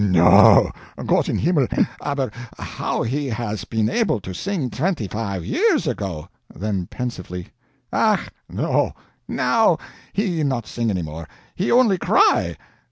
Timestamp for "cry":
11.99-12.57